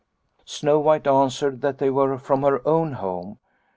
'Snow 0.57 0.79
White 0.79 1.05
answered 1.05 1.61
that 1.61 1.77
they 1.77 1.91
were 1.91 2.17
from 2.17 2.41
her 2.41 2.67
own 2.67 2.93
home. 2.93 3.37